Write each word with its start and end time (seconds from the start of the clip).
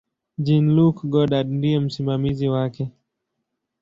Jean-Luc 0.45 0.97
Godard 1.13 1.49
ndiye 1.57 1.79
msimamizi 1.79 2.47
wake. 2.49 2.91